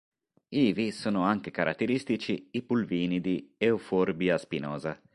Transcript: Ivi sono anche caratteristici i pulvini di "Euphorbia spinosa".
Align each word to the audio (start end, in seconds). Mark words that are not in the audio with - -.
Ivi 0.55 0.89
sono 0.91 1.21
anche 1.25 1.51
caratteristici 1.51 2.47
i 2.53 2.63
pulvini 2.63 3.21
di 3.21 3.53
"Euphorbia 3.59 4.35
spinosa". 4.39 4.99